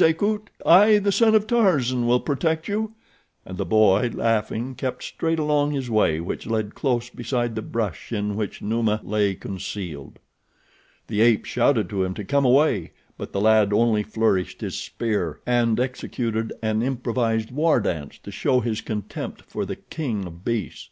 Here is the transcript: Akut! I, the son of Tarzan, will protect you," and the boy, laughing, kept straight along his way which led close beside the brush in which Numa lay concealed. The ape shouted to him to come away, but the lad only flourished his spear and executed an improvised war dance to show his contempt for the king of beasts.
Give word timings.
Akut! 0.00 0.48
I, 0.64 0.96
the 0.96 1.12
son 1.12 1.34
of 1.34 1.46
Tarzan, 1.46 2.06
will 2.06 2.18
protect 2.20 2.66
you," 2.66 2.94
and 3.44 3.58
the 3.58 3.66
boy, 3.66 4.10
laughing, 4.14 4.74
kept 4.74 5.02
straight 5.04 5.38
along 5.38 5.72
his 5.72 5.90
way 5.90 6.18
which 6.18 6.46
led 6.46 6.74
close 6.74 7.10
beside 7.10 7.54
the 7.54 7.60
brush 7.60 8.10
in 8.10 8.34
which 8.34 8.62
Numa 8.62 9.02
lay 9.04 9.34
concealed. 9.34 10.18
The 11.08 11.20
ape 11.20 11.44
shouted 11.44 11.90
to 11.90 12.04
him 12.04 12.14
to 12.14 12.24
come 12.24 12.46
away, 12.46 12.92
but 13.18 13.32
the 13.32 13.40
lad 13.42 13.70
only 13.74 14.02
flourished 14.02 14.62
his 14.62 14.78
spear 14.78 15.40
and 15.44 15.78
executed 15.78 16.54
an 16.62 16.82
improvised 16.82 17.50
war 17.50 17.78
dance 17.78 18.16
to 18.22 18.30
show 18.30 18.60
his 18.60 18.80
contempt 18.80 19.42
for 19.42 19.66
the 19.66 19.76
king 19.76 20.24
of 20.24 20.42
beasts. 20.42 20.88